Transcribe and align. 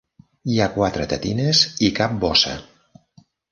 Hi 0.53 0.55
ha 0.63 0.67
quatre 0.77 1.05
tetines 1.11 1.63
i 1.89 1.93
cap 2.01 2.19
bossa. 2.25 2.57